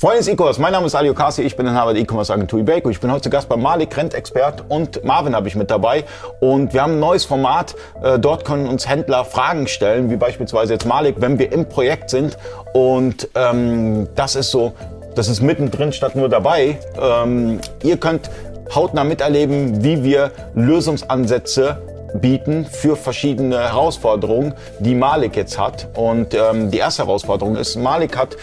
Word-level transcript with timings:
Freunde 0.00 0.20
des 0.20 0.28
E-Commerce, 0.28 0.58
mein 0.58 0.72
Name 0.72 0.86
ist 0.86 0.94
Ali 0.94 1.10
Okasi, 1.10 1.42
ich 1.42 1.54
bin 1.56 1.66
Inhaber 1.66 1.92
der 1.92 2.00
E-Commerce 2.00 2.32
Agentur 2.32 2.58
Ibeco. 2.58 2.88
Ich 2.88 3.00
bin 3.00 3.12
heute 3.12 3.28
Gast 3.28 3.50
bei 3.50 3.56
Malik, 3.58 3.94
Rentexpert 3.94 4.64
und 4.70 5.04
Marvin 5.04 5.36
habe 5.36 5.46
ich 5.46 5.56
mit 5.56 5.70
dabei. 5.70 6.04
Und 6.40 6.72
wir 6.72 6.80
haben 6.80 6.94
ein 6.94 7.00
neues 7.00 7.26
Format. 7.26 7.74
Äh, 8.02 8.18
dort 8.18 8.46
können 8.46 8.66
uns 8.66 8.88
Händler 8.88 9.26
Fragen 9.26 9.66
stellen, 9.66 10.08
wie 10.10 10.16
beispielsweise 10.16 10.72
jetzt 10.72 10.86
Malik, 10.86 11.16
wenn 11.18 11.38
wir 11.38 11.52
im 11.52 11.68
Projekt 11.68 12.08
sind. 12.08 12.38
Und 12.72 13.28
ähm, 13.34 14.08
das 14.14 14.36
ist 14.36 14.50
so, 14.50 14.72
das 15.16 15.28
ist 15.28 15.42
mittendrin 15.42 15.92
statt 15.92 16.16
nur 16.16 16.30
dabei. 16.30 16.78
Ähm, 16.98 17.60
ihr 17.82 17.98
könnt 17.98 18.30
hautnah 18.74 19.04
miterleben, 19.04 19.84
wie 19.84 20.02
wir 20.02 20.30
Lösungsansätze 20.54 21.76
bieten 22.14 22.64
für 22.64 22.96
verschiedene 22.96 23.58
Herausforderungen, 23.58 24.54
die 24.78 24.94
Malik 24.94 25.36
jetzt 25.36 25.58
hat. 25.58 25.88
Und 25.94 26.34
ähm, 26.34 26.70
die 26.70 26.78
erste 26.78 27.04
Herausforderung 27.04 27.56
ist, 27.56 27.76
Malik 27.76 28.16
hat 28.16 28.36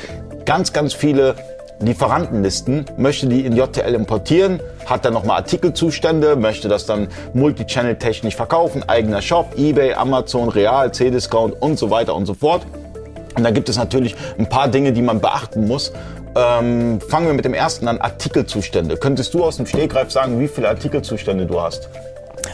ganz, 0.47 0.71
ganz 0.73 0.93
viele 0.93 1.35
Lieferantenlisten, 1.79 2.85
möchte 2.97 3.27
die 3.27 3.45
in 3.45 3.55
JTL 3.55 3.93
importieren, 3.93 4.61
hat 4.87 5.05
dann 5.05 5.13
nochmal 5.13 5.37
Artikelzustände, 5.37 6.35
möchte 6.35 6.69
das 6.69 6.87
dann 6.87 7.09
multichannel 7.33 7.97
technisch 7.97 8.35
verkaufen, 8.35 8.81
eigener 8.87 9.21
Shop, 9.21 9.53
eBay, 9.57 9.93
Amazon, 9.93 10.49
Real, 10.49 10.91
C-Discount 10.91 11.61
und 11.61 11.77
so 11.77 11.91
weiter 11.91 12.15
und 12.15 12.25
so 12.25 12.33
fort. 12.33 12.65
Und 13.35 13.43
da 13.43 13.51
gibt 13.51 13.69
es 13.69 13.77
natürlich 13.77 14.15
ein 14.39 14.49
paar 14.49 14.69
Dinge, 14.69 14.93
die 14.93 15.03
man 15.03 15.19
beachten 15.19 15.67
muss. 15.67 15.91
Ähm, 16.35 16.99
fangen 17.01 17.27
wir 17.27 17.33
mit 17.33 17.45
dem 17.45 17.53
ersten 17.53 17.87
an, 17.87 17.99
Artikelzustände. 17.99 18.97
Könntest 18.97 19.33
du 19.33 19.43
aus 19.43 19.57
dem 19.57 19.67
Stehgreif 19.67 20.11
sagen, 20.11 20.39
wie 20.39 20.47
viele 20.47 20.69
Artikelzustände 20.69 21.45
du 21.45 21.61
hast? 21.61 21.89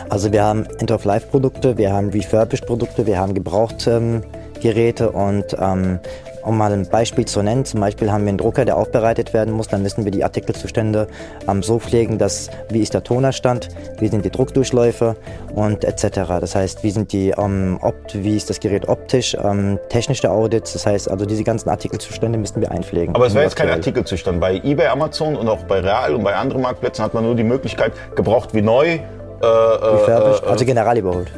Also 0.10 0.32
wir 0.32 0.44
haben 0.44 0.66
End-of-Life-Produkte, 0.80 1.78
wir 1.78 1.94
haben 1.94 2.10
Refurbished-Produkte, 2.10 3.06
wir 3.06 3.20
haben 3.20 3.34
Gebraucht-Geräte 3.34 5.06
ähm, 5.06 5.16
und 5.16 5.46
ähm, 5.60 6.00
um 6.44 6.58
mal 6.58 6.72
ein 6.72 6.88
Beispiel 6.88 7.26
zu 7.26 7.42
nennen, 7.42 7.66
zum 7.66 7.80
Beispiel 7.80 8.12
haben 8.12 8.24
wir 8.24 8.30
einen 8.30 8.38
Drucker, 8.38 8.66
der 8.66 8.78
aufbereitet 8.78 9.34
werden 9.34 9.54
muss, 9.54 9.68
dann 9.68 9.82
müssen 9.82 10.06
wir 10.06 10.12
die 10.12 10.24
Artikelzustände 10.24 11.08
ähm, 11.48 11.64
so 11.64 11.80
pflegen, 11.80 12.18
dass 12.18 12.50
wie 12.70 12.82
ist 12.82 12.94
der 12.94 13.04
Tonerstand, 13.04 13.70
wie 14.00 14.08
sind 14.08 14.26
die 14.26 14.30
Druckdurchläufe 14.30 15.16
und 15.54 15.84
etc. 15.84 16.04
Das 16.40 16.56
heißt, 16.56 16.84
wie 16.84 16.92
sind 16.92 17.14
die 17.14 17.30
ähm, 17.30 17.80
opt, 17.82 18.24
wie 18.24 18.36
ist 18.36 18.50
das 18.50 18.60
Gerät 18.60 18.88
optisch, 18.88 19.36
ähm, 19.42 19.80
technische 19.90 20.30
Audits, 20.30 20.74
das 20.74 20.86
heißt, 20.86 21.10
also 21.10 21.26
diese 21.26 21.44
ganzen 21.44 21.70
Artikelzustände 21.70 22.38
müssen 22.38 22.62
wir 22.62 22.72
einpflegen. 22.72 23.16
Aber 23.16 23.28
es 23.28 23.34
wäre 23.34 23.46
jetzt 23.46 23.56
kein 23.56 23.70
Artikelzustand. 23.70 24.40
Bei 24.40 24.56
eBay, 24.56 24.88
Amazon 24.88 25.36
und 25.36 25.48
auch 25.48 25.64
bei 25.64 25.80
Real 25.80 26.16
und 26.16 26.24
bei 26.24 26.36
anderen 26.36 26.62
Marktplätzen 26.62 27.04
hat 27.04 27.14
man 27.14 27.24
nur 27.24 27.36
die 27.36 27.44
Möglichkeit, 27.44 27.94
gebraucht 28.16 28.54
wie 28.54 28.62
neu. 28.62 28.88
Äh, 28.88 29.00
äh, 29.46 30.12
äh, 30.12 30.48
also 30.48 30.66
general 30.66 30.98
überholt. 30.98 31.32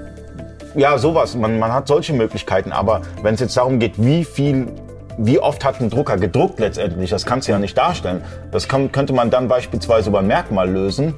Ja, 0.76 0.98
sowas. 0.98 1.36
Man, 1.36 1.58
man 1.58 1.72
hat 1.72 1.88
solche 1.88 2.14
Möglichkeiten. 2.14 2.72
Aber 2.72 3.02
wenn 3.24 3.36
es 3.36 3.40
jetzt 3.40 3.56
darum 3.56 3.80
geht, 3.80 3.94
wie 3.98 4.26
viel 4.26 4.68
wie 5.18 5.40
oft 5.40 5.64
hat 5.64 5.82
ein 5.82 5.90
Drucker 5.90 6.18
gedruckt 6.18 6.60
letztendlich? 6.60 7.10
Das 7.10 7.26
kannst 7.26 7.48
du 7.48 7.52
ja 7.52 7.60
nicht 7.60 7.78
darstellen. 7.78 8.22
Das 8.52 8.68
kann, 8.68 8.92
könnte 8.92 9.14
man 9.14 9.30
dann 9.30 9.48
beispielsweise 9.48 10.10
über 10.10 10.22
Merkmal 10.22 10.70
lösen. 10.70 11.14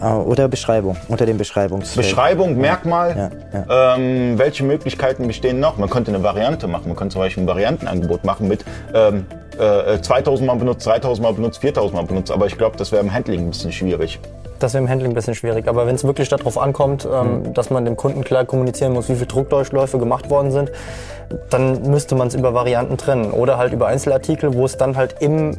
Ah, 0.00 0.16
oder 0.16 0.48
Beschreibung, 0.48 0.96
unter 1.08 1.26
dem 1.26 1.36
Beschreibungs. 1.36 1.94
Beschreibung, 1.94 2.56
Merkmal. 2.56 3.30
Ja, 3.52 3.60
ja. 3.68 3.96
Ähm, 3.96 4.38
welche 4.38 4.64
Möglichkeiten 4.64 5.26
bestehen 5.26 5.60
noch? 5.60 5.76
Man 5.76 5.90
könnte 5.90 6.10
eine 6.10 6.22
Variante 6.22 6.66
machen. 6.68 6.88
Man 6.88 6.96
könnte 6.96 7.12
zum 7.12 7.20
Beispiel 7.20 7.44
ein 7.44 7.46
Variantenangebot 7.46 8.24
machen 8.24 8.48
mit 8.48 8.64
ähm, 8.94 9.26
äh, 9.58 10.00
2000 10.00 10.46
Mal 10.46 10.56
benutzt, 10.56 10.86
3000 10.86 11.22
Mal 11.22 11.34
benutzt, 11.34 11.60
4000 11.60 11.94
Mal 11.94 12.06
benutzt. 12.06 12.30
Aber 12.30 12.46
ich 12.46 12.56
glaube, 12.56 12.78
das 12.78 12.92
wäre 12.92 13.02
im 13.02 13.12
Handling 13.12 13.40
ein 13.40 13.50
bisschen 13.50 13.72
schwierig. 13.72 14.18
Das 14.60 14.74
wäre 14.74 14.84
im 14.84 14.90
Handling 14.90 15.12
ein 15.12 15.14
bisschen 15.14 15.34
schwierig. 15.34 15.66
Aber 15.66 15.86
wenn 15.86 15.94
es 15.94 16.04
wirklich 16.04 16.28
darauf 16.28 16.58
ankommt, 16.58 17.08
ähm, 17.10 17.42
mhm. 17.42 17.54
dass 17.54 17.70
man 17.70 17.84
dem 17.84 17.96
Kunden 17.96 18.22
klar 18.22 18.44
kommunizieren 18.44 18.92
muss, 18.92 19.08
wie 19.08 19.14
viele 19.14 19.26
Druckdurchläufe 19.26 19.98
gemacht 19.98 20.30
worden 20.30 20.52
sind, 20.52 20.70
dann 21.48 21.82
müsste 21.90 22.14
man 22.14 22.28
es 22.28 22.34
über 22.34 22.54
Varianten 22.54 22.96
trennen 22.96 23.30
oder 23.30 23.56
halt 23.58 23.72
über 23.72 23.86
Einzelartikel, 23.86 24.54
wo 24.54 24.64
es 24.64 24.76
dann 24.76 24.96
halt 24.96 25.16
im, 25.20 25.56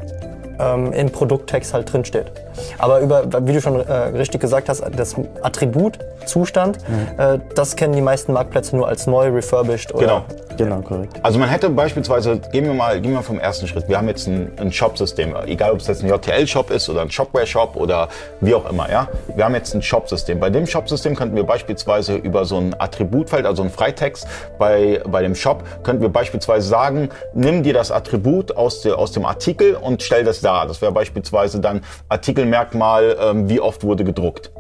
ähm, 0.62 0.94
im 0.94 1.10
Produkttext 1.10 1.74
halt 1.74 1.92
drin 1.92 2.06
steht. 2.06 2.32
Aber 2.78 3.00
über, 3.00 3.26
wie 3.46 3.54
du 3.54 3.62
schon 3.62 3.80
äh, 3.80 3.94
richtig 3.94 4.42
gesagt 4.42 4.70
hast, 4.70 4.84
das 4.96 5.16
Attribut, 5.42 6.00
Zustand, 6.26 6.78
mhm. 6.88 7.20
äh, 7.20 7.40
das 7.56 7.76
kennen 7.76 7.94
die 7.94 8.02
meisten 8.02 8.34
Marktplätze 8.34 8.76
nur 8.76 8.88
als 8.88 9.08
neu, 9.08 9.30
refurbished 9.30 9.94
oder. 9.94 10.02
Genau. 10.02 10.26
Genau, 10.58 10.82
korrekt. 10.82 11.20
Also 11.24 11.40
man 11.40 11.50
hätte 11.50 11.70
beispielsweise, 11.70 12.40
gehen 12.52 12.66
wir 12.66 12.74
mal, 12.74 13.02
gehen 13.02 13.14
wir 13.14 13.24
vom 13.24 13.40
ersten 13.40 13.68
Schritt. 13.68 13.88
Wir 13.88 13.98
haben 13.98 14.08
jetzt 14.08 14.28
ein, 14.28 14.52
ein 14.58 14.72
Shop-System, 14.72 15.36
egal 15.46 15.72
ob 15.72 15.80
es 15.80 15.88
jetzt 15.88 16.04
ein 16.04 16.10
JTL-Shop 16.10 16.70
ist 16.70 16.90
oder 16.90 17.02
ein 17.02 17.10
Shopware-Shop 17.10 17.76
oder 17.76 18.10
wie 18.42 18.54
auch 18.54 18.70
immer, 18.70 18.90
ja. 18.92 19.08
Wir 19.36 19.46
haben 19.46 19.56
jetzt 19.56 19.74
ein 19.74 19.82
Shop-System. 19.82 20.40
Bei 20.40 20.50
dem 20.50 20.68
Shop-System 20.68 21.16
könnten 21.16 21.36
wir 21.36 21.46
beispielsweise 21.46 22.16
über 22.16 22.46
so 22.46 22.58
ein 22.58 22.76
Attributfeld, 22.78 23.46
also 23.46 23.64
ein 23.64 23.70
Freitext 23.70 24.28
bei, 24.60 25.02
bei 25.08 25.22
dem 25.24 25.36
Shop, 25.36 25.64
könnten 25.84 26.02
wir 26.02 26.10
beispielsweise 26.10 26.68
sagen, 26.68 27.10
nimm 27.34 27.64
dir 27.64 27.74
das 27.74 27.92
Attribut 27.92 28.56
aus, 28.56 28.82
der, 28.82 29.00
aus 29.00 29.12
dem 29.14 29.26
Artikel 29.26 29.76
und 29.76 30.04
stell 30.04 30.24
das 30.24 30.42
dar. 30.52 30.68
Das 30.68 30.82
wäre 30.82 30.92
beispielsweise 30.92 31.60
dann 31.60 31.82
Artikelmerkmal, 32.10 33.18
ähm, 33.20 33.50
wie 33.50 33.60
oft 33.60 33.84
wurde 33.84 34.04
gedruckt. 34.04 34.52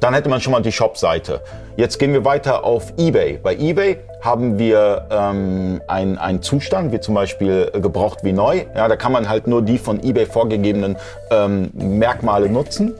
Dann 0.00 0.14
hätte 0.14 0.28
man 0.28 0.40
schon 0.40 0.52
mal 0.52 0.62
die 0.62 0.72
Shop-Seite. 0.72 1.42
Jetzt 1.76 1.98
gehen 1.98 2.12
wir 2.12 2.24
weiter 2.24 2.64
auf 2.64 2.92
eBay. 2.98 3.38
Bei 3.40 3.54
eBay 3.54 3.98
haben 4.20 4.58
wir 4.58 5.06
ähm, 5.10 5.80
einen 5.86 6.42
Zustand, 6.42 6.92
wie 6.92 6.98
zum 6.98 7.14
Beispiel 7.14 7.70
gebraucht 7.70 8.24
wie 8.24 8.32
neu. 8.32 8.64
Ja, 8.74 8.88
da 8.88 8.96
kann 8.96 9.12
man 9.12 9.28
halt 9.28 9.46
nur 9.46 9.62
die 9.62 9.78
von 9.78 10.02
eBay 10.02 10.26
vorgegebenen 10.26 10.96
ähm, 11.30 11.70
Merkmale 11.72 12.48
nutzen. 12.48 12.94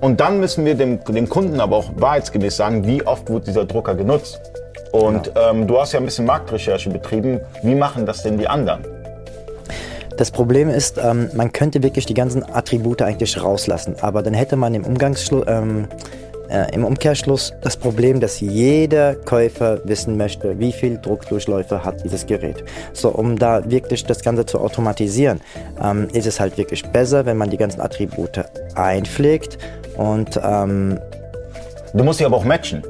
Und 0.00 0.20
dann 0.20 0.40
müssen 0.40 0.64
wir 0.64 0.74
dem, 0.74 1.02
dem 1.04 1.28
Kunden 1.28 1.60
aber 1.60 1.76
auch 1.76 1.90
wahrheitsgemäß 1.94 2.56
sagen, 2.56 2.84
wie 2.84 3.06
oft 3.06 3.30
wird 3.30 3.46
dieser 3.46 3.64
Drucker 3.64 3.94
genutzt. 3.94 4.40
Und 4.90 5.24
genau. 5.24 5.50
ähm, 5.50 5.66
du 5.68 5.80
hast 5.80 5.92
ja 5.92 6.00
ein 6.00 6.04
bisschen 6.04 6.26
Marktrecherche 6.26 6.90
betrieben. 6.90 7.40
Wie 7.62 7.76
machen 7.76 8.06
das 8.06 8.22
denn 8.22 8.38
die 8.38 8.48
anderen? 8.48 8.93
Das 10.16 10.30
Problem 10.30 10.68
ist, 10.68 10.98
ähm, 10.98 11.28
man 11.34 11.52
könnte 11.52 11.82
wirklich 11.82 12.06
die 12.06 12.14
ganzen 12.14 12.44
Attribute 12.44 13.02
eigentlich 13.02 13.42
rauslassen, 13.42 13.96
aber 14.00 14.22
dann 14.22 14.34
hätte 14.34 14.56
man 14.56 14.74
im 14.74 14.84
Umgangsschluss, 14.84 15.44
ähm, 15.48 15.88
äh, 16.48 16.72
im 16.72 16.84
Umkehrschluss 16.84 17.52
das 17.62 17.76
Problem, 17.76 18.20
dass 18.20 18.38
jeder 18.40 19.16
Käufer 19.16 19.80
wissen 19.84 20.16
möchte, 20.16 20.58
wie 20.60 20.72
viel 20.72 20.98
Druckdurchläufe 20.98 21.84
hat 21.84 22.04
dieses 22.04 22.26
Gerät. 22.26 22.62
So, 22.92 23.08
um 23.08 23.36
da 23.38 23.68
wirklich 23.68 24.04
das 24.04 24.22
Ganze 24.22 24.46
zu 24.46 24.60
automatisieren, 24.60 25.40
ähm, 25.82 26.08
ist 26.12 26.26
es 26.26 26.38
halt 26.38 26.58
wirklich 26.58 26.84
besser, 26.84 27.26
wenn 27.26 27.36
man 27.36 27.50
die 27.50 27.56
ganzen 27.56 27.80
Attribute 27.80 28.44
einpflegt 28.76 29.58
und 29.96 30.38
ähm, 30.44 30.98
Du 31.92 32.02
musst 32.02 32.18
sie 32.18 32.24
aber 32.24 32.36
auch 32.36 32.44
matchen. 32.44 32.82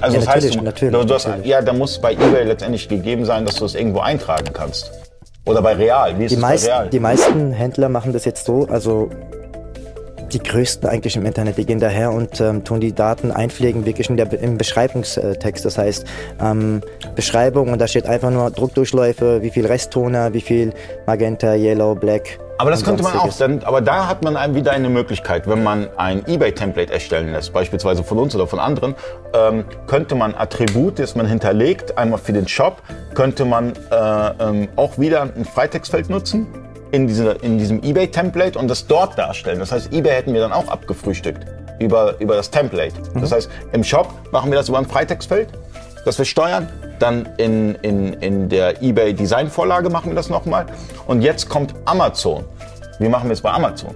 Also 0.00 0.16
ja, 0.16 0.24
das 0.24 0.34
heißt, 0.34 0.54
du, 0.54 0.62
natürlich, 0.62 1.06
du 1.06 1.14
hast, 1.14 1.26
natürlich. 1.26 1.46
ja, 1.46 1.62
da 1.62 1.72
muss 1.72 1.98
bei 1.98 2.12
eBay 2.12 2.44
letztendlich 2.44 2.88
gegeben 2.88 3.24
sein, 3.24 3.44
dass 3.44 3.56
du 3.56 3.64
es 3.64 3.74
irgendwo 3.74 4.00
eintragen 4.00 4.52
kannst. 4.52 4.92
Oder 5.46 5.60
bei 5.60 5.74
Real? 5.74 6.18
Wie 6.18 6.24
ist 6.24 6.34
die, 6.34 6.36
meisten, 6.36 6.68
bei 6.68 6.74
Real? 6.74 6.88
die 6.88 7.00
meisten 7.00 7.52
Händler 7.52 7.88
machen 7.88 8.12
das 8.12 8.24
jetzt 8.24 8.46
so, 8.46 8.66
also 8.70 9.10
die 10.32 10.42
größten 10.42 10.88
eigentlich 10.88 11.16
im 11.16 11.24
Internet, 11.24 11.58
die 11.58 11.64
gehen 11.64 11.78
daher 11.78 12.10
und 12.10 12.40
ähm, 12.40 12.64
tun 12.64 12.80
die 12.80 12.92
Daten 12.92 13.30
einpflegen, 13.30 13.86
wirklich 13.86 14.10
in 14.10 14.16
der, 14.16 14.32
im 14.32 14.58
Beschreibungstext. 14.58 15.64
Das 15.64 15.78
heißt, 15.78 16.04
ähm, 16.40 16.82
Beschreibung 17.14 17.72
und 17.72 17.78
da 17.78 17.86
steht 17.86 18.06
einfach 18.06 18.30
nur 18.30 18.50
Druckdurchläufe, 18.50 19.42
wie 19.42 19.50
viel 19.50 19.66
Resttoner, 19.66 20.32
wie 20.32 20.40
viel 20.40 20.72
Magenta, 21.06 21.54
Yellow, 21.54 21.94
Black. 21.94 22.38
Aber 22.58 22.70
das 22.70 22.84
könnte 22.84 23.02
man 23.02 23.16
auch, 23.16 23.36
dann, 23.36 23.64
aber 23.64 23.80
da 23.80 24.06
hat 24.06 24.22
man 24.22 24.36
einem 24.36 24.54
wieder 24.54 24.72
eine 24.72 24.88
Möglichkeit, 24.88 25.48
wenn 25.48 25.64
man 25.64 25.88
ein 25.96 26.24
eBay-Template 26.26 26.92
erstellen 26.92 27.32
lässt, 27.32 27.52
beispielsweise 27.52 28.04
von 28.04 28.18
uns 28.18 28.34
oder 28.34 28.46
von 28.46 28.60
anderen, 28.60 28.94
ähm, 29.34 29.64
könnte 29.86 30.14
man 30.14 30.34
Attribut, 30.34 30.98
das 30.98 31.16
man 31.16 31.26
hinterlegt, 31.26 31.98
einmal 31.98 32.18
für 32.18 32.32
den 32.32 32.46
Shop, 32.46 32.82
könnte 33.14 33.44
man 33.44 33.72
äh, 33.90 34.30
ähm, 34.38 34.68
auch 34.76 34.98
wieder 34.98 35.22
ein 35.22 35.44
Freitextfeld 35.44 36.10
nutzen 36.10 36.46
in, 36.92 37.08
diese, 37.08 37.32
in 37.42 37.58
diesem 37.58 37.82
eBay-Template 37.82 38.56
und 38.56 38.68
das 38.68 38.86
dort 38.86 39.18
darstellen. 39.18 39.58
Das 39.58 39.72
heißt, 39.72 39.92
eBay 39.92 40.12
hätten 40.12 40.32
wir 40.32 40.40
dann 40.40 40.52
auch 40.52 40.68
abgefrühstückt 40.68 41.44
über, 41.80 42.14
über 42.20 42.36
das 42.36 42.50
Template. 42.50 42.94
Mhm. 43.14 43.20
Das 43.20 43.32
heißt, 43.32 43.50
im 43.72 43.82
Shop 43.82 44.12
machen 44.30 44.50
wir 44.52 44.58
das 44.58 44.68
über 44.68 44.78
ein 44.78 44.86
Freitextfeld, 44.86 45.48
das 46.04 46.18
wir 46.18 46.24
steuern. 46.24 46.68
Dann 46.98 47.28
in, 47.36 47.74
in, 47.76 48.12
in 48.14 48.48
der 48.48 48.82
eBay 48.82 49.14
Design-Vorlage 49.14 49.90
machen 49.90 50.10
wir 50.10 50.14
das 50.14 50.30
nochmal. 50.30 50.66
Und 51.06 51.22
jetzt 51.22 51.48
kommt 51.48 51.74
Amazon. 51.84 52.44
Wie 52.98 53.08
machen 53.08 53.28
wir 53.28 53.34
es 53.34 53.40
bei 53.40 53.50
Amazon? 53.50 53.94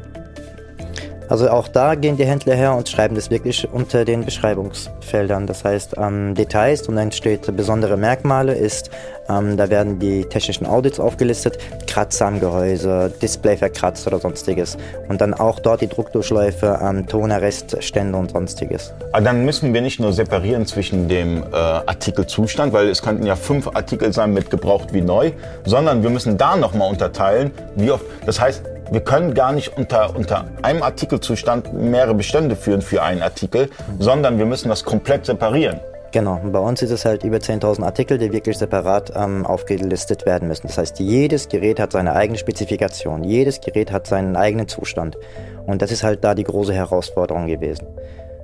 Also 1.29 1.51
auch 1.51 1.69
da 1.69 1.95
gehen 1.95 2.17
die 2.17 2.25
Händler 2.25 2.55
her 2.55 2.75
und 2.75 2.89
schreiben 2.89 3.15
das 3.15 3.31
wirklich 3.31 3.69
unter 3.71 4.05
den 4.05 4.25
Beschreibungsfeldern. 4.25 5.47
Das 5.47 5.65
heißt 5.65 5.97
ähm, 5.99 6.35
Details 6.35 6.89
und 6.89 6.97
dann 6.97 7.13
steht 7.13 7.55
besondere 7.55 7.97
Merkmale 7.97 8.55
ist, 8.55 8.91
ähm, 9.29 9.57
da 9.57 9.69
werden 9.69 9.99
die 9.99 10.25
technischen 10.25 10.67
Audits 10.67 10.99
aufgelistet, 10.99 11.59
Kratzer 11.87 12.27
am 12.27 12.41
Gehäuse, 12.41 13.13
Display 13.21 13.57
verkratzt 13.57 14.07
oder 14.07 14.19
sonstiges. 14.19 14.79
Und 15.09 15.21
dann 15.21 15.35
auch 15.35 15.61
dort 15.61 15.83
die 15.83 15.89
Druckdurchläufe, 15.89 16.79
ähm, 16.83 17.07
Tonerreststände 17.07 18.17
und 18.17 18.31
sonstiges. 18.31 18.95
Aber 19.13 19.23
dann 19.23 19.45
müssen 19.45 19.75
wir 19.75 19.83
nicht 19.83 20.01
nur 20.01 20.13
separieren 20.13 20.65
zwischen 20.67 21.09
dem 21.09 21.43
äh, 21.43 21.57
Artikelzustand, 21.57 22.73
weil 22.73 22.89
es 22.89 23.03
könnten 23.03 23.27
ja 23.27 23.37
fünf 23.37 23.69
Artikel 23.69 24.13
sein 24.13 24.33
mit 24.33 24.51
gebraucht 24.51 24.95
wie 24.95 25.03
neu, 25.03 25.33
sondern 25.67 26.03
wir 26.03 26.11
müssen 26.11 26.39
da 26.39 26.57
nochmal 26.57 26.91
unterteilen, 26.91 27.51
wie 27.77 27.91
oft. 27.91 28.05
Das 28.25 28.41
heißt, 28.41 28.63
wir 28.91 29.01
können 29.01 29.35
gar 29.35 29.53
nicht 29.53 29.77
unter, 29.77 30.17
unter 30.17 30.45
einem 30.63 30.83
Artikelzustand 30.83 31.73
mehrere 31.73 32.15
Bestände 32.15 32.57
führen 32.57 32.83
für 32.83 33.03
einen 33.03 33.23
Artikel, 33.23 33.69
sondern 33.99 34.39
wir 34.39 34.47
müssen 34.47 34.69
das 34.69 34.85
komplett 34.85 35.27
separieren. 35.27 35.81
Genau, 36.11 36.41
bei 36.43 36.59
uns 36.59 36.81
ist 36.81 36.91
es 36.91 37.05
halt 37.05 37.23
über 37.23 37.37
10.000 37.37 37.85
Artikel, 37.85 38.17
die 38.17 38.33
wirklich 38.33 38.57
separat 38.57 39.13
ähm, 39.15 39.45
aufgelistet 39.45 40.25
werden 40.25 40.49
müssen. 40.49 40.67
Das 40.67 40.79
heißt, 40.79 41.01
jedes 41.01 41.51
Gerät 41.51 41.79
hat 41.79 41.93
seine 41.93 42.15
eigene 42.15 42.39
Spezifikation, 42.39 43.25
jedes 43.25 43.61
Gerät 43.61 43.93
hat 43.93 44.07
seinen 44.07 44.35
eigenen 44.35 44.69
Zustand. 44.69 45.19
Und 45.67 45.83
das 45.83 45.93
ist 45.93 46.05
halt 46.05 46.25
da 46.25 46.35
die 46.35 46.45
große 46.45 46.73
Herausforderung 46.73 47.47
gewesen. 47.47 47.87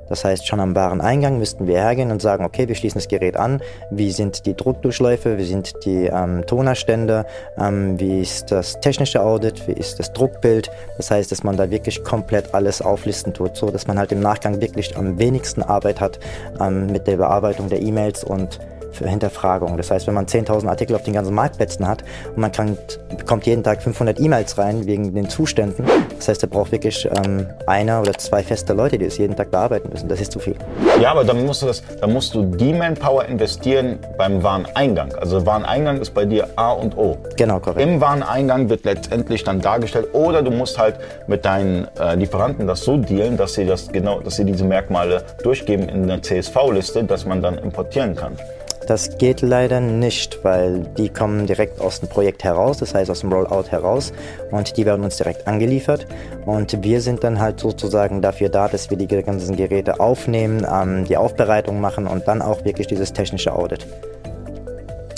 Das 0.08 0.24
heißt, 0.24 0.46
schon 0.46 0.60
am 0.60 0.74
Wareneingang 0.74 1.38
müssten 1.38 1.66
wir 1.66 1.76
hergehen 1.76 2.10
und 2.10 2.20
sagen, 2.22 2.44
okay, 2.44 2.68
wir 2.68 2.74
schließen 2.74 2.98
das 2.98 3.08
Gerät 3.08 3.36
an. 3.36 3.60
Wie 3.90 4.10
sind 4.10 4.46
die 4.46 4.54
Druckdurchläufe? 4.54 5.38
Wie 5.38 5.44
sind 5.44 5.72
die 5.84 6.06
ähm, 6.06 6.44
Tonerstände? 6.46 7.26
Ähm, 7.58 7.98
wie 7.98 8.20
ist 8.20 8.50
das 8.50 8.80
technische 8.80 9.22
Audit? 9.22 9.66
Wie 9.66 9.72
ist 9.72 9.98
das 9.98 10.12
Druckbild? 10.12 10.70
Das 10.96 11.10
heißt, 11.10 11.32
dass 11.32 11.42
man 11.42 11.56
da 11.56 11.70
wirklich 11.70 12.04
komplett 12.04 12.54
alles 12.54 12.82
auflisten 12.82 13.32
tut, 13.32 13.56
so 13.56 13.70
dass 13.70 13.86
man 13.86 13.98
halt 13.98 14.12
im 14.12 14.20
Nachgang 14.20 14.60
wirklich 14.60 14.96
am 14.96 15.18
wenigsten 15.18 15.62
Arbeit 15.62 16.00
hat 16.00 16.18
ähm, 16.60 16.86
mit 16.86 17.06
der 17.06 17.16
Bearbeitung 17.16 17.68
der 17.68 17.80
E-Mails 17.80 18.24
und 18.24 18.60
für 18.94 19.08
Hinterfragung. 19.08 19.76
Das 19.76 19.90
heißt, 19.90 20.06
wenn 20.06 20.14
man 20.14 20.26
10.000 20.26 20.68
Artikel 20.68 20.96
auf 20.96 21.02
den 21.02 21.14
ganzen 21.14 21.34
Marktplätzen 21.34 21.86
hat 21.86 22.04
und 22.34 22.38
man 22.38 22.52
kann, 22.52 22.78
bekommt 23.16 23.46
jeden 23.46 23.62
Tag 23.62 23.82
500 23.82 24.20
E-Mails 24.20 24.58
rein 24.58 24.86
wegen 24.86 25.14
den 25.14 25.28
Zuständen, 25.28 25.84
das 26.16 26.28
heißt, 26.28 26.42
er 26.42 26.48
braucht 26.48 26.72
wirklich 26.72 27.06
ähm, 27.24 27.46
einer 27.66 28.00
oder 28.00 28.14
zwei 28.14 28.42
feste 28.42 28.72
Leute, 28.72 28.98
die 28.98 29.04
es 29.04 29.18
jeden 29.18 29.36
Tag 29.36 29.50
bearbeiten 29.50 29.90
müssen. 29.92 30.08
Das 30.08 30.20
ist 30.20 30.32
zu 30.32 30.38
viel. 30.38 30.56
Ja, 31.00 31.10
aber 31.10 31.24
dann 31.24 31.44
musst 31.44 31.62
du 31.62 31.66
das, 31.66 31.82
dann 32.00 32.12
musst 32.12 32.34
du 32.34 32.44
die 32.44 32.72
Manpower 32.72 33.26
investieren 33.26 33.98
beim 34.16 34.42
Wareneingang. 34.42 35.14
Also 35.16 35.44
Wareneingang 35.44 36.00
ist 36.00 36.14
bei 36.14 36.24
dir 36.24 36.48
A 36.56 36.72
und 36.72 36.96
O. 36.96 37.18
Genau, 37.36 37.60
korrekt. 37.60 37.80
Im 37.80 38.00
Wareneingang 38.00 38.68
wird 38.68 38.84
letztendlich 38.84 39.44
dann 39.44 39.60
dargestellt, 39.60 40.08
oder 40.14 40.42
du 40.42 40.50
musst 40.50 40.78
halt 40.78 40.96
mit 41.26 41.44
deinen 41.44 41.88
äh, 41.98 42.14
Lieferanten 42.14 42.66
das 42.66 42.80
so 42.80 42.96
dealen, 42.96 43.36
dass 43.36 43.54
sie 43.54 43.66
das 43.66 43.88
genau, 43.88 44.20
dass 44.20 44.36
sie 44.36 44.44
diese 44.44 44.64
Merkmale 44.64 45.24
durchgeben 45.42 45.88
in 45.88 46.06
der 46.06 46.22
CSV-Liste, 46.22 47.04
dass 47.04 47.26
man 47.26 47.42
dann 47.42 47.58
importieren 47.58 48.14
kann. 48.14 48.38
Das 48.86 49.16
geht 49.16 49.40
leider 49.40 49.80
nicht, 49.80 50.44
weil 50.44 50.80
die 50.98 51.08
kommen 51.08 51.46
direkt 51.46 51.80
aus 51.80 52.00
dem 52.00 52.08
Projekt 52.08 52.44
heraus, 52.44 52.78
das 52.78 52.94
heißt 52.94 53.10
aus 53.10 53.20
dem 53.20 53.32
Rollout 53.32 53.70
heraus 53.70 54.12
und 54.50 54.76
die 54.76 54.84
werden 54.84 55.04
uns 55.04 55.16
direkt 55.16 55.46
angeliefert 55.46 56.06
und 56.44 56.82
wir 56.82 57.00
sind 57.00 57.24
dann 57.24 57.40
halt 57.40 57.60
sozusagen 57.60 58.20
dafür 58.20 58.50
da, 58.50 58.68
dass 58.68 58.90
wir 58.90 58.98
die 58.98 59.06
ganzen 59.06 59.56
Geräte 59.56 60.00
aufnehmen, 60.00 60.66
ähm, 60.70 61.06
die 61.06 61.16
Aufbereitung 61.16 61.80
machen 61.80 62.06
und 62.06 62.28
dann 62.28 62.42
auch 62.42 62.64
wirklich 62.64 62.86
dieses 62.86 63.12
technische 63.12 63.54
Audit. 63.54 63.86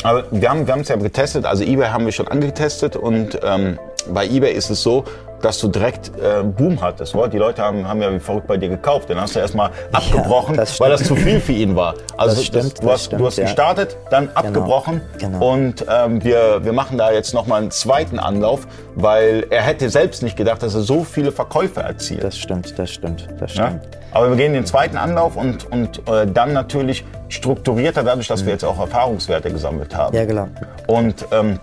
Aber 0.04 0.24
wir 0.30 0.48
haben 0.48 0.66
wir 0.68 0.76
es 0.76 0.88
ja 0.88 0.96
getestet, 0.96 1.44
also 1.46 1.64
eBay 1.64 1.88
haben 1.88 2.04
wir 2.04 2.12
schon 2.12 2.28
angetestet 2.28 2.94
und 2.94 3.40
ähm, 3.42 3.78
bei 4.12 4.26
eBay 4.26 4.52
ist 4.52 4.70
es 4.70 4.82
so, 4.82 5.04
dass 5.42 5.58
du 5.58 5.68
direkt 5.68 6.08
äh, 6.18 6.42
Boom 6.42 6.80
hattest. 6.80 7.14
Oder? 7.14 7.28
Die 7.28 7.38
Leute 7.38 7.62
haben, 7.62 7.86
haben 7.86 8.00
ja 8.02 8.12
wie 8.12 8.18
verrückt 8.18 8.46
bei 8.46 8.56
dir 8.56 8.68
gekauft. 8.68 9.10
Dann 9.10 9.20
hast 9.20 9.34
du 9.36 9.40
erstmal 9.40 9.70
abgebrochen, 9.92 10.54
Ja, 10.54 10.62
das 10.62 10.80
weil 10.80 10.90
das 10.90 11.04
zu 11.04 11.14
viel 11.16 11.40
für 11.40 11.52
ihn 11.52 11.76
war. 11.76 11.94
Also 12.16 12.36
Das 12.36 12.44
stimmt, 12.44 12.78
du 12.78 12.82
das 12.82 12.92
hast, 12.92 13.04
stimmt, 13.06 13.20
du 13.20 13.26
hast 13.26 13.36
ja. 13.38 13.44
gestartet, 13.44 13.96
dann 14.10 14.30
abgebrochen 14.34 15.00
genau. 15.18 15.52
und 15.52 15.84
ähm, 15.90 16.22
wir, 16.24 16.64
wir 16.64 16.72
machen 16.72 16.98
da 16.98 17.10
jetzt 17.12 17.34
nochmal 17.34 17.62
einen 17.62 17.70
zweiten 17.70 18.18
Anlauf, 18.18 18.66
weil 18.94 19.46
er 19.50 19.62
hätte 19.62 19.90
selbst 19.90 20.22
nicht 20.22 20.36
gedacht, 20.36 20.62
dass 20.62 20.74
er 20.74 20.80
so 20.82 21.04
viele 21.04 21.32
Verkäufe 21.32 21.80
erzielt. 21.80 22.24
Das 22.24 22.38
stimmt, 22.38 22.78
das 22.78 22.90
stimmt, 22.90 23.28
das 23.38 23.54
Ja? 23.54 23.66
stimmt. 23.68 23.82
Aber 24.12 24.30
wir 24.30 24.36
gehen 24.36 24.54
den 24.54 24.64
zweiten 24.64 24.96
Anlauf 24.96 25.36
und, 25.36 25.70
und 25.70 26.08
äh, 26.08 26.26
dann 26.26 26.54
natürlich 26.54 27.04
strukturierter, 27.28 28.02
dadurch, 28.02 28.28
dass 28.28 28.44
wir 28.46 28.52
jetzt 28.52 28.64
auch 28.64 28.78
Erfahrungswerte 28.78 29.50
gesammelt 29.50 29.94
haben. 29.94 30.16
Ja, 30.16 30.24
genau. 30.24 30.48
Und 30.86 31.26
ähm, 31.32 31.58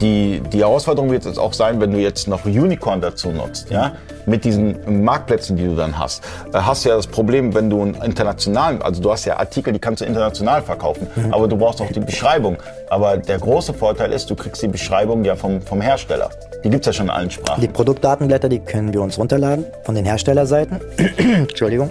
die, 0.00 0.40
die 0.52 0.60
Herausforderung 0.60 1.10
wird 1.10 1.24
jetzt 1.24 1.38
auch 1.38 1.52
sein, 1.52 1.80
wenn 1.80 1.90
du 1.90 1.98
jetzt 1.98 2.28
noch 2.28 2.44
Unicorn 2.44 3.00
dazu 3.00 3.30
nutzt, 3.30 3.70
ja, 3.70 3.92
mit 4.26 4.44
diesen 4.44 5.04
Marktplätzen, 5.04 5.56
die 5.56 5.64
du 5.64 5.74
dann 5.74 5.98
hast. 5.98 6.22
Äh, 6.52 6.58
hast 6.58 6.84
du 6.84 6.88
ja 6.88 6.96
das 6.96 7.06
Problem, 7.06 7.54
wenn 7.54 7.70
du 7.70 7.82
einen 7.82 7.94
internationalen, 7.94 8.82
also 8.82 9.02
du 9.02 9.10
hast 9.10 9.24
ja 9.24 9.38
Artikel, 9.38 9.72
die 9.72 9.78
kannst 9.78 10.00
du 10.00 10.04
international 10.04 10.62
verkaufen, 10.62 11.06
aber 11.30 11.48
du 11.48 11.56
brauchst 11.56 11.80
auch 11.80 11.90
die 11.90 12.00
Beschreibung. 12.00 12.56
Aber 12.88 13.16
der 13.16 13.38
große 13.38 13.74
Vorteil 13.74 14.12
ist, 14.12 14.30
du 14.30 14.34
kriegst 14.34 14.62
die 14.62 14.68
Beschreibung 14.68 15.24
ja 15.24 15.36
vom, 15.36 15.60
vom 15.62 15.80
Hersteller. 15.80 16.30
Die 16.64 16.70
gibt's 16.70 16.86
ja 16.86 16.92
schon 16.92 17.06
in 17.06 17.10
allen 17.10 17.30
Sprachen. 17.30 17.60
Die 17.60 17.68
Produktdatenblätter, 17.68 18.48
die 18.48 18.58
können 18.58 18.92
wir 18.92 19.00
uns 19.00 19.18
runterladen 19.18 19.64
von 19.84 19.94
den 19.94 20.04
Herstellerseiten. 20.04 20.80
Entschuldigung. 21.16 21.90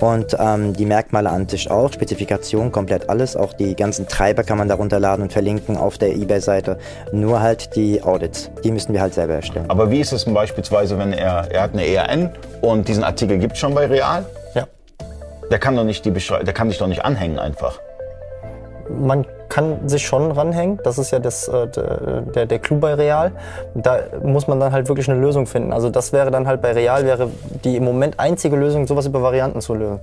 Und 0.00 0.36
ähm, 0.38 0.74
die 0.74 0.86
Merkmale 0.86 1.30
an 1.30 1.48
sich 1.48 1.70
auch, 1.70 1.92
Spezifikation, 1.92 2.70
komplett 2.70 3.10
alles. 3.10 3.36
Auch 3.36 3.52
die 3.52 3.74
ganzen 3.74 4.06
Treiber 4.06 4.44
kann 4.44 4.58
man 4.58 4.68
da 4.68 4.74
runterladen 4.76 5.24
und 5.24 5.32
verlinken 5.32 5.76
auf 5.76 5.98
der 5.98 6.14
eBay-Seite. 6.14 6.78
Nur 7.12 7.40
halt 7.40 7.74
die 7.74 8.02
Audits, 8.02 8.50
die 8.62 8.70
müssen 8.70 8.92
wir 8.92 9.00
halt 9.00 9.14
selber 9.14 9.34
erstellen. 9.34 9.66
Aber 9.68 9.90
wie 9.90 10.00
ist 10.00 10.12
es 10.12 10.24
denn 10.24 10.34
beispielsweise, 10.34 10.98
wenn 10.98 11.12
er, 11.12 11.50
er 11.50 11.62
hat 11.62 11.72
eine 11.72 11.86
ERN 11.86 12.30
und 12.60 12.88
diesen 12.88 13.02
Artikel 13.02 13.38
gibt's 13.38 13.58
schon 13.58 13.74
bei 13.74 13.86
Real? 13.86 14.24
Ja. 14.54 14.66
Der 15.50 15.58
kann 15.58 15.74
doch 15.76 15.84
nicht 15.84 16.04
die 16.04 16.10
Beschrei 16.10 16.42
der 16.42 16.54
kann 16.54 16.68
sich 16.68 16.78
doch 16.78 16.86
nicht 16.86 17.04
anhängen 17.04 17.38
einfach. 17.38 17.80
Man 18.90 19.26
kann 19.48 19.88
sich 19.88 20.06
schon 20.06 20.30
ranhängen, 20.30 20.78
das 20.82 20.98
ist 20.98 21.10
ja 21.10 21.18
das, 21.18 21.48
äh, 21.48 21.66
der, 22.34 22.46
der 22.46 22.58
Clou 22.58 22.78
bei 22.78 22.94
Real. 22.94 23.32
Da 23.74 23.98
muss 24.22 24.46
man 24.46 24.60
dann 24.60 24.72
halt 24.72 24.88
wirklich 24.88 25.10
eine 25.10 25.20
Lösung 25.20 25.46
finden. 25.46 25.72
Also 25.72 25.90
das 25.90 26.12
wäre 26.12 26.30
dann 26.30 26.46
halt 26.46 26.60
bei 26.60 26.72
Real, 26.72 27.04
wäre 27.04 27.28
die 27.64 27.76
im 27.76 27.84
Moment 27.84 28.18
einzige 28.20 28.56
Lösung, 28.56 28.86
sowas 28.86 29.06
über 29.06 29.22
Varianten 29.22 29.60
zu 29.60 29.74
lösen. 29.74 30.00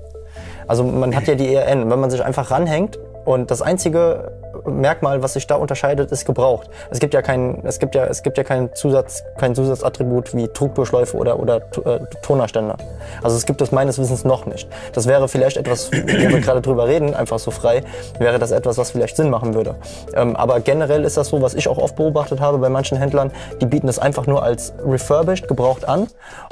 Also 0.67 0.83
man 0.83 1.15
hat 1.15 1.27
ja 1.27 1.35
die 1.35 1.53
ERN, 1.53 1.89
wenn 1.89 1.99
man 1.99 2.09
sich 2.09 2.23
einfach 2.23 2.51
ranhängt 2.51 2.99
und 3.23 3.51
das 3.51 3.61
einzige 3.61 4.31
Merkmal, 4.65 5.21
was 5.23 5.33
sich 5.33 5.47
da 5.47 5.55
unterscheidet, 5.55 6.11
ist 6.11 6.25
gebraucht. 6.25 6.69
Es 6.89 6.99
gibt 6.99 7.13
ja 7.13 7.21
kein, 7.21 7.63
es 7.63 7.79
gibt 7.79 7.95
ja, 7.95 8.05
es 8.05 8.23
gibt 8.23 8.37
ja 8.37 8.43
keinen 8.43 8.73
Zusatz, 8.73 9.23
kein 9.37 9.55
Zusatzattribut 9.55 10.35
wie 10.35 10.47
Druckdurchläufe 10.47 11.15
oder, 11.17 11.39
oder 11.39 11.57
äh, 11.57 11.99
Tonerständer. 12.21 12.77
Also 13.21 13.37
es 13.37 13.45
gibt 13.45 13.61
es 13.61 13.71
meines 13.71 13.99
Wissens 13.99 14.25
noch 14.25 14.45
nicht. 14.45 14.67
Das 14.93 15.07
wäre 15.07 15.27
vielleicht 15.27 15.57
etwas, 15.57 15.91
wo 15.91 16.07
wir 16.07 16.39
gerade 16.41 16.61
drüber 16.61 16.87
reden, 16.87 17.13
einfach 17.13 17.39
so 17.39 17.51
frei, 17.51 17.83
wäre 18.19 18.39
das 18.39 18.51
etwas, 18.51 18.77
was 18.77 18.91
vielleicht 18.91 19.15
Sinn 19.15 19.29
machen 19.29 19.53
würde. 19.53 19.75
Ähm, 20.15 20.35
aber 20.35 20.59
generell 20.59 21.03
ist 21.03 21.17
das 21.17 21.29
so, 21.29 21.41
was 21.41 21.53
ich 21.53 21.67
auch 21.67 21.77
oft 21.77 21.95
beobachtet 21.95 22.39
habe 22.39 22.57
bei 22.57 22.69
manchen 22.69 22.97
Händlern, 22.97 23.31
die 23.61 23.65
bieten 23.65 23.87
es 23.87 23.99
einfach 23.99 24.27
nur 24.27 24.43
als 24.43 24.73
refurbished, 24.85 25.47
gebraucht 25.47 25.87
an, 25.87 26.07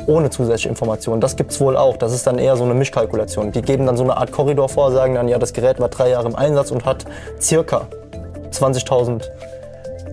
ohne 0.07 0.29
zusätzliche 0.29 0.69
Informationen. 0.69 1.21
Das 1.21 1.35
gibt's 1.35 1.59
wohl 1.59 1.77
auch. 1.77 1.97
Das 1.97 2.13
ist 2.13 2.27
dann 2.27 2.37
eher 2.37 2.55
so 2.57 2.63
eine 2.63 2.73
Mischkalkulation. 2.73 3.51
Die 3.51 3.61
geben 3.61 3.85
dann 3.85 3.97
so 3.97 4.03
eine 4.03 4.17
Art 4.17 4.31
Korridor 4.31 4.69
vor, 4.69 4.91
sagen 4.91 5.15
dann, 5.15 5.27
ja, 5.27 5.39
das 5.39 5.53
Gerät 5.53 5.79
war 5.79 5.89
drei 5.89 6.09
Jahre 6.09 6.27
im 6.27 6.35
Einsatz 6.35 6.71
und 6.71 6.85
hat 6.85 7.05
circa 7.39 7.87
20.000 8.53 9.23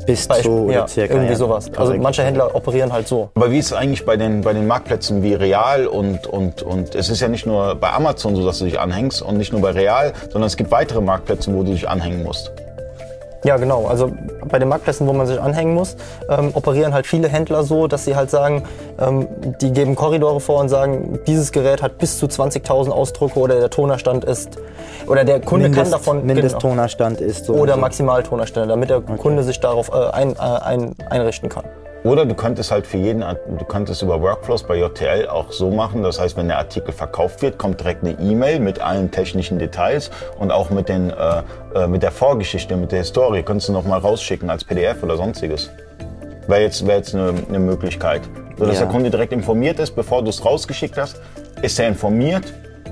Bis 0.06 0.26
Beispiel. 0.26 0.50
zu 0.50 0.56
oder 0.64 0.72
ja, 0.72 0.88
circa. 0.88 1.14
irgendwie 1.14 1.32
ja. 1.32 1.38
sowas. 1.38 1.66
Also 1.66 1.84
Korrekt. 1.84 2.02
manche 2.02 2.25
Händler 2.25 2.54
operieren 2.54 2.92
halt 2.92 3.06
so. 3.06 3.31
Aber 3.34 3.50
wie 3.50 3.58
ist 3.58 3.66
es 3.66 3.72
eigentlich 3.72 4.04
bei 4.04 4.16
den, 4.16 4.40
bei 4.40 4.52
den 4.52 4.66
Marktplätzen 4.66 5.22
wie 5.22 5.34
Real 5.34 5.87
und, 5.87 6.26
und, 6.26 6.62
und 6.62 6.94
es 6.94 7.10
ist 7.10 7.20
ja 7.20 7.28
nicht 7.28 7.46
nur 7.46 7.75
bei 7.75 7.92
Amazon 7.92 8.34
so, 8.34 8.44
dass 8.44 8.58
du 8.58 8.64
dich 8.64 8.81
anhängst 8.81 9.22
und 9.22 9.37
nicht 9.37 9.52
nur 9.52 9.60
bei 9.60 9.70
Real, 9.70 10.12
sondern 10.31 10.44
es 10.44 10.56
gibt 10.56 10.70
weitere 10.70 11.00
Marktplätze, 11.00 11.52
wo 11.54 11.62
du 11.62 11.72
dich 11.72 11.88
anhängen 11.88 12.22
musst. 12.22 12.52
Ja, 13.44 13.56
genau. 13.56 13.87
Also 13.87 14.12
bei 14.48 14.58
den 14.58 14.69
Marktplätzen, 14.69 15.06
wo 15.06 15.12
man 15.12 15.26
sich 15.26 15.40
anhängen 15.40 15.75
muss, 15.75 15.96
ähm, 16.28 16.50
operieren 16.54 16.92
halt 16.92 17.06
viele 17.06 17.28
Händler 17.28 17.62
so, 17.62 17.87
dass 17.87 18.04
sie 18.04 18.14
halt 18.14 18.31
sagen, 18.31 18.64
ähm, 18.98 19.26
die 19.60 19.72
geben 19.72 19.94
Korridore 19.96 20.41
vor 20.41 20.60
und 20.60 20.69
sagen, 20.69 21.19
dieses 21.26 21.50
Gerät 21.50 21.82
hat 21.82 21.98
bis 21.98 22.19
zu 22.19 22.26
20.000 22.26 22.91
Ausdrucke 22.91 23.38
oder 23.38 23.58
der 23.58 23.70
Tonerstand 23.70 24.24
ist, 24.24 24.58
oder 25.06 25.24
der 25.24 25.41
Kunde 25.41 25.69
Mindest, 25.69 25.91
kann 25.91 25.91
davon, 25.91 26.17
genau. 26.20 26.34
Mindesttonerstand 26.34 27.20
ist 27.20 27.46
so. 27.46 27.55
oder 27.55 27.74
so. 27.74 27.81
Maximaltonerstände, 27.81 28.69
damit 28.69 28.91
der 28.91 29.00
Kunde 29.00 29.43
sich 29.43 29.58
darauf 29.58 29.88
äh, 29.88 30.10
ein, 30.12 30.36
äh, 30.36 30.38
ein, 30.38 30.94
einrichten 31.08 31.48
kann. 31.48 31.65
Oder 32.02 32.24
du 32.24 32.34
könntest 32.34 32.70
halt 32.70 32.86
für 32.86 32.96
jeden, 32.96 33.20
du 33.20 33.64
könntest 33.66 34.00
über 34.00 34.22
Workflows 34.22 34.62
bei 34.62 34.76
JTL 34.76 35.28
auch 35.28 35.52
so 35.52 35.70
machen. 35.70 36.02
Das 36.02 36.19
heißt, 36.19 36.34
wenn 36.36 36.48
der 36.48 36.56
Artikel 36.58 36.92
verkauft 36.92 37.42
wird, 37.42 37.58
kommt 37.58 37.80
direkt 37.80 38.02
eine 38.02 38.19
E-Mail 38.19 38.58
mit 38.60 38.80
allen 38.80 39.10
technischen 39.10 39.58
Details 39.58 40.10
und 40.38 40.50
auch 40.50 40.70
mit, 40.70 40.88
den, 40.88 41.10
äh, 41.10 41.42
äh, 41.74 41.86
mit 41.86 42.02
der 42.02 42.10
Vorgeschichte, 42.10 42.76
mit 42.76 42.90
der 42.92 43.00
Historie. 43.00 43.42
Könntest 43.42 43.69
du 43.69 43.72
noch 43.72 43.84
mal 43.84 43.98
rausschicken 43.98 44.48
als 44.48 44.64
PDF 44.64 45.02
oder 45.02 45.16
sonstiges. 45.19 45.69
Wäre 46.46 46.62
jetzt, 46.62 46.86
wär 46.86 46.96
jetzt 46.96 47.14
eine, 47.14 47.34
eine 47.48 47.58
Möglichkeit. 47.58 48.22
So 48.56 48.64
dass 48.64 48.76
Ja. 48.76 48.82
der 48.84 48.90
Kunde 48.92 49.10
direkt 49.10 49.32
informiert 49.34 49.78
ist, 49.78 49.94
bevor 49.94 50.22
du 50.22 50.30
es 50.30 50.42
rausgeschickt 50.42 50.96
hast, 50.96 51.20
ist 51.60 51.78
er 51.78 51.88
informiert 51.88 52.44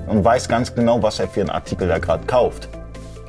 und 0.07 0.23
weiß 0.23 0.47
ganz 0.47 0.73
genau, 0.73 1.01
was 1.01 1.19
er 1.19 1.27
für 1.27 1.41
einen 1.41 1.49
Artikel 1.49 1.87
da 1.87 1.97
gerade 1.97 2.25
kauft. 2.27 2.69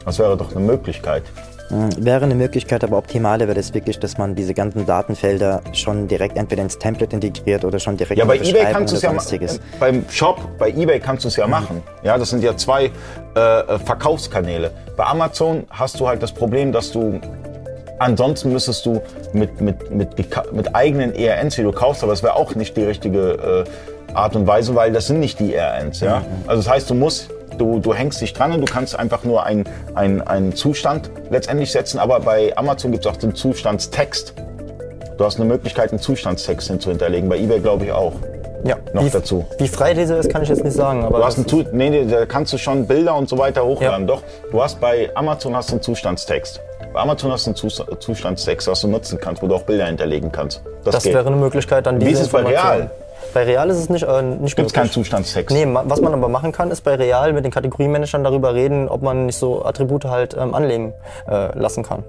Das 0.04 0.18
wäre 0.18 0.36
doch 0.36 0.50
eine 0.50 0.60
Möglichkeit. 0.60 1.22
Wäre 1.70 2.24
eine 2.24 2.34
Möglichkeit, 2.34 2.82
aber 2.82 2.98
optimaler 2.98 3.46
wäre 3.46 3.58
es 3.58 3.72
wirklich, 3.72 3.98
dass 4.00 4.18
man 4.18 4.34
diese 4.34 4.54
ganzen 4.54 4.86
Datenfelder 4.86 5.62
schon 5.72 6.08
direkt 6.08 6.36
entweder 6.36 6.62
ins 6.62 6.78
Template 6.78 7.14
integriert 7.14 7.64
oder 7.64 7.78
schon 7.78 7.96
direkt 7.96 8.18
Ja, 8.18 8.24
in 8.24 8.28
bei 8.28 8.38
die 8.38 8.50
eBay 8.50 8.52
Beschreibung 8.52 8.72
kannst 8.74 8.92
du 8.92 8.96
es 8.96 9.04
oder 9.04 9.12
ja 9.12 9.18
sonstiges. 9.20 9.60
beim 9.78 10.04
Shop, 10.10 10.40
bei 10.58 10.70
eBay 10.70 10.98
kannst 10.98 11.24
du 11.24 11.28
es 11.28 11.36
ja 11.36 11.46
machen. 11.46 11.82
Ja, 12.02 12.18
das 12.18 12.30
sind 12.30 12.42
ja 12.42 12.56
zwei 12.56 12.90
äh, 13.36 13.40
äh, 13.40 13.78
Verkaufskanäle. 13.78 14.72
Bei 14.96 15.04
Amazon 15.04 15.64
hast 15.70 16.00
du 16.00 16.08
halt 16.08 16.22
das 16.22 16.32
Problem, 16.32 16.72
dass 16.72 16.90
du 16.90 17.20
ansonsten 18.00 18.52
müsstest 18.52 18.84
du 18.86 19.00
mit, 19.32 19.60
mit, 19.60 19.90
mit, 19.90 20.08
mit 20.52 20.74
eigenen 20.74 21.14
ERNs, 21.14 21.54
die 21.54 21.62
du 21.62 21.70
kaufst, 21.70 22.02
aber 22.02 22.12
das 22.12 22.22
wäre 22.22 22.34
auch 22.34 22.54
nicht 22.54 22.76
die 22.76 22.82
richtige 22.84 23.64
äh, 23.68 24.14
Art 24.14 24.34
und 24.34 24.46
Weise, 24.46 24.74
weil 24.74 24.92
das 24.92 25.06
sind 25.06 25.20
nicht 25.20 25.38
die 25.38 25.54
ERNs. 25.54 26.00
Ja? 26.00 26.24
Also 26.46 26.62
das 26.62 26.68
heißt, 26.72 26.90
du 26.90 26.94
musst 26.94 27.30
Du, 27.58 27.78
du 27.78 27.94
hängst 27.94 28.20
dich 28.20 28.32
dran 28.32 28.52
und 28.52 28.60
du 28.60 28.72
kannst 28.72 28.98
einfach 28.98 29.24
nur 29.24 29.44
einen 29.44 29.66
einen 29.94 30.54
Zustand 30.54 31.10
letztendlich 31.30 31.72
setzen. 31.72 31.98
Aber 31.98 32.20
bei 32.20 32.56
Amazon 32.56 32.92
gibt 32.92 33.04
es 33.04 33.12
auch 33.12 33.16
den 33.16 33.34
Zustandstext. 33.34 34.34
Du 35.18 35.24
hast 35.24 35.36
eine 35.38 35.44
Möglichkeit, 35.48 35.90
einen 35.90 36.00
Zustandstext 36.00 36.68
hinzuhinterlegen. 36.68 37.28
Bei 37.28 37.36
eBay 37.38 37.60
glaube 37.60 37.84
ich 37.84 37.92
auch. 37.92 38.14
Ja. 38.64 38.76
noch 38.92 39.04
wie, 39.04 39.10
dazu. 39.10 39.46
Wie 39.58 39.68
frei 39.68 39.94
diese 39.94 40.16
ist, 40.16 40.30
kann 40.30 40.42
ich 40.42 40.48
jetzt 40.48 40.64
nicht 40.64 40.74
sagen. 40.74 41.04
Aber 41.04 41.18
Du 41.18 41.24
hast 41.24 41.38
einen 41.38 41.66
nee, 41.72 41.90
nee, 41.90 42.06
da 42.06 42.26
kannst 42.26 42.52
du 42.52 42.58
schon 42.58 42.86
Bilder 42.86 43.14
und 43.14 43.28
so 43.28 43.38
weiter 43.38 43.64
hochladen. 43.64 44.06
Ja. 44.08 44.14
Doch, 44.14 44.22
du 44.50 44.62
hast 44.62 44.80
bei 44.80 45.10
Amazon 45.14 45.56
hast 45.56 45.70
du 45.70 45.74
einen 45.74 45.82
Zustandstext. 45.82 46.60
Bei 46.92 47.00
Amazon 47.00 47.30
hast 47.30 47.46
du 47.46 47.50
einen 47.50 47.56
Zus 47.56 47.82
Zustandstext, 48.00 48.66
was 48.68 48.80
du 48.80 48.88
nutzen 48.88 49.18
kannst, 49.20 49.42
wo 49.42 49.46
du 49.46 49.54
auch 49.54 49.62
Bilder 49.62 49.86
hinterlegen 49.86 50.32
kannst. 50.32 50.62
Das, 50.84 50.94
Das 50.94 51.04
geht. 51.04 51.14
wäre 51.14 51.26
eine 51.26 51.36
Möglichkeit, 51.36 51.86
dann 51.86 52.00
diese 52.00 52.12
ist 52.12 52.20
es 52.20 52.28
bei 52.28 52.42
Real? 52.42 52.90
Bei 53.32 53.44
Real 53.44 53.70
ist 53.70 53.78
es 53.78 53.88
nicht, 53.88 54.02
äh, 54.02 54.22
nicht 54.22 54.56
Gibt's 54.56 54.72
keinen 54.72 54.84
möglich. 54.84 54.94
Zustandstext. 54.94 55.56
Nee, 55.56 55.66
was 55.66 56.00
man 56.00 56.12
aber 56.12 56.28
machen 56.28 56.52
kann, 56.52 56.70
ist 56.70 56.82
bei 56.82 56.94
Real 56.94 57.32
mit 57.32 57.44
den 57.44 57.52
Kategoriemanagern 57.52 58.24
darüber 58.24 58.54
reden, 58.54 58.88
ob 58.88 59.02
man 59.02 59.26
nicht 59.26 59.36
so 59.36 59.64
Attribute 59.64 60.04
halt 60.04 60.36
ähm, 60.38 60.54
anlegen 60.54 60.92
äh, 61.28 61.56
lassen 61.58 61.82
kann. 61.82 62.04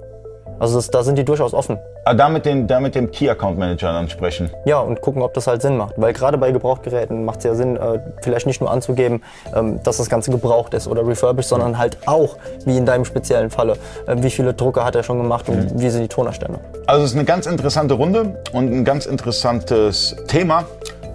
Also 0.61 0.75
das, 0.75 0.91
da 0.91 1.01
sind 1.01 1.17
die 1.17 1.25
durchaus 1.25 1.55
offen. 1.55 1.79
Ah, 2.05 2.13
da 2.13 2.29
mit, 2.29 2.45
den, 2.45 2.67
da 2.67 2.79
mit 2.79 2.93
dem 2.93 3.09
Key 3.09 3.27
Account 3.27 3.57
Manager 3.57 3.93
dann 3.93 4.09
sprechen. 4.09 4.51
Ja, 4.65 4.79
und 4.79 5.01
gucken, 5.01 5.23
ob 5.23 5.33
das 5.33 5.47
halt 5.47 5.63
Sinn 5.63 5.75
macht. 5.75 5.95
Weil 5.97 6.13
gerade 6.13 6.37
bei 6.37 6.51
Gebrauchtgeräten 6.51 7.25
macht 7.25 7.39
es 7.39 7.45
ja 7.45 7.55
Sinn, 7.55 7.77
äh, 7.77 7.99
vielleicht 8.21 8.45
nicht 8.45 8.61
nur 8.61 8.69
anzugeben, 8.69 9.23
ähm, 9.55 9.81
dass 9.83 9.97
das 9.97 10.07
Ganze 10.07 10.29
gebraucht 10.29 10.75
ist 10.75 10.87
oder 10.87 11.07
refurbished, 11.07 11.49
sondern 11.49 11.79
halt 11.79 11.97
auch, 12.05 12.37
wie 12.65 12.77
in 12.77 12.85
deinem 12.85 13.05
speziellen 13.05 13.49
Falle, 13.49 13.73
äh, 14.05 14.17
wie 14.17 14.29
viele 14.29 14.53
Drucker 14.53 14.85
hat 14.85 14.95
er 14.95 15.01
schon 15.01 15.17
gemacht 15.17 15.49
und 15.49 15.79
wie 15.79 15.89
sind 15.89 16.03
die 16.03 16.07
Tonerstände. 16.07 16.59
Also 16.85 17.05
es 17.05 17.11
ist 17.11 17.17
eine 17.17 17.25
ganz 17.25 17.47
interessante 17.47 17.95
Runde 17.95 18.35
und 18.53 18.71
ein 18.71 18.85
ganz 18.85 19.07
interessantes 19.07 20.15
Thema. 20.27 20.65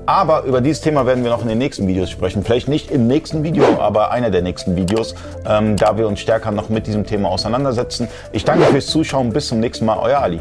Aber 0.07 0.45
über 0.45 0.61
dieses 0.61 0.81
Thema 0.81 1.05
werden 1.05 1.25
wir 1.25 1.31
noch 1.33 1.43
in 1.43 1.49
den 1.49 1.59
nächsten 1.59 1.87
Videos 1.89 2.11
sprechen. 2.11 2.45
Vielleicht 2.45 2.69
nicht 2.69 2.93
im 2.93 3.09
nächsten 3.09 3.43
Video, 3.43 3.65
aber 3.81 4.13
einer 4.13 4.31
der 4.31 4.43
nächsten 4.43 4.77
Videos, 4.77 5.17
ähm, 5.45 5.77
da 5.77 5.99
wir 5.99 6.07
uns 6.07 6.21
stärker 6.21 6.53
noch 6.53 6.69
mit 6.69 6.87
diesem 6.87 7.05
Thema 7.05 7.29
auseinandersetzen. 7.29 8.09
Ich 8.33 8.45
danke 8.45 8.65
fürs 8.67 8.87
Zuschauen. 8.87 9.33
Bis 9.33 9.49
zum 9.49 9.59
nächsten 9.59 9.85
Mal. 9.85 9.99
Euer 9.99 10.21
Ali. 10.21 10.41